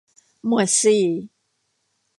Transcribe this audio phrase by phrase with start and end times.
[0.47, 1.03] หมวดสี่